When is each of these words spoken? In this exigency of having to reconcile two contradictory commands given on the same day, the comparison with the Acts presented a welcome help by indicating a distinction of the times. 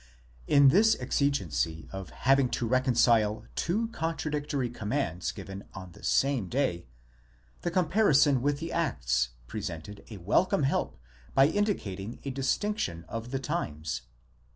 In 0.47 0.69
this 0.69 0.97
exigency 0.99 1.87
of 1.91 2.09
having 2.09 2.49
to 2.57 2.65
reconcile 2.65 3.45
two 3.53 3.87
contradictory 3.89 4.67
commands 4.71 5.31
given 5.31 5.63
on 5.75 5.91
the 5.91 6.01
same 6.01 6.49
day, 6.49 6.87
the 7.61 7.69
comparison 7.69 8.41
with 8.41 8.57
the 8.57 8.71
Acts 8.71 9.29
presented 9.45 10.03
a 10.09 10.17
welcome 10.17 10.63
help 10.63 10.97
by 11.35 11.45
indicating 11.45 12.17
a 12.23 12.31
distinction 12.31 13.05
of 13.09 13.29
the 13.29 13.37
times. 13.37 14.01